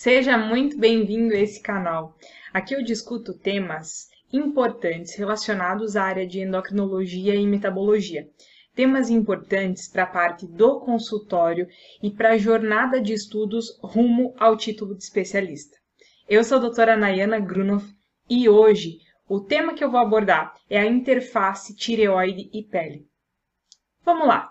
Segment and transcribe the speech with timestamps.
[0.00, 2.16] Seja muito bem-vindo a esse canal.
[2.54, 8.30] Aqui eu discuto temas importantes relacionados à área de endocrinologia e metabologia.
[8.76, 11.66] Temas importantes para a parte do consultório
[12.00, 15.76] e para a jornada de estudos rumo ao título de especialista.
[16.28, 17.84] Eu sou a doutora Nayana Grunoff
[18.30, 23.04] e hoje o tema que eu vou abordar é a interface tireoide e pele.
[24.04, 24.48] Vamos lá!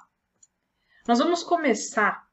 [1.08, 2.27] Nós vamos começar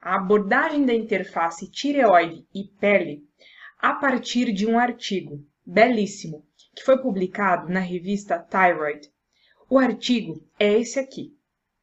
[0.00, 3.22] a abordagem da interface tireoide e pele
[3.78, 9.12] a partir de um artigo belíssimo que foi publicado na revista Thyroid.
[9.68, 11.36] O artigo é esse aqui.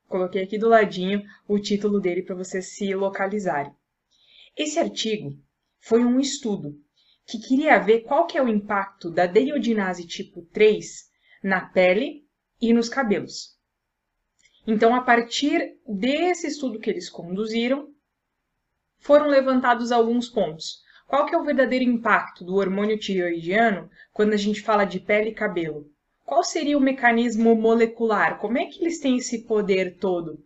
[0.08, 3.74] Coloquei aqui do ladinho o título dele para vocês se localizarem.
[4.56, 5.38] Esse artigo
[5.80, 6.82] foi um estudo
[7.26, 11.10] que queria ver qual que é o impacto da deiodinase tipo 3
[11.44, 12.26] na pele
[12.60, 13.56] e nos cabelos.
[14.66, 17.94] Então, a partir desse estudo que eles conduziram,
[19.00, 20.82] foram levantados alguns pontos.
[21.08, 25.30] Qual que é o verdadeiro impacto do hormônio tireoidiano quando a gente fala de pele
[25.30, 25.90] e cabelo?
[26.26, 28.38] Qual seria o mecanismo molecular?
[28.40, 30.44] Como é que eles têm esse poder todo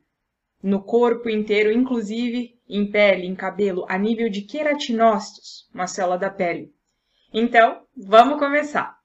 [0.62, 6.30] no corpo inteiro, inclusive em pele, em cabelo, a nível de queratinócitos, uma célula da
[6.30, 6.72] pele?
[7.34, 8.96] Então, vamos começar.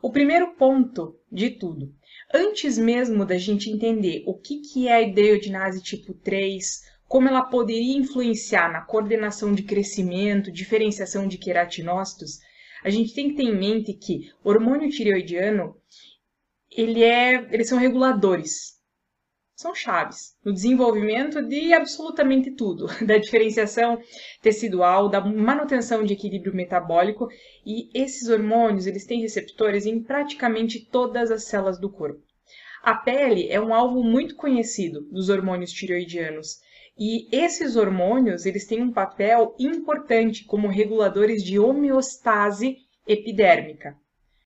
[0.00, 1.92] O primeiro ponto de tudo,
[2.32, 7.98] antes mesmo da gente entender o que, é a ideodinase tipo 3, como ela poderia
[7.98, 12.38] influenciar na coordenação de crescimento, diferenciação de queratinócitos,
[12.82, 15.76] a gente tem que ter em mente que o hormônio tireoidiano,
[16.74, 18.80] ele é, eles são reguladores,
[19.54, 24.00] são chaves no desenvolvimento de absolutamente tudo, da diferenciação
[24.40, 27.28] tecidual, da manutenção de equilíbrio metabólico,
[27.66, 32.22] e esses hormônios, eles têm receptores em praticamente todas as células do corpo.
[32.82, 36.58] A pele é um alvo muito conhecido dos hormônios tireoidianos,
[36.98, 43.96] e esses hormônios, eles têm um papel importante como reguladores de homeostase epidérmica.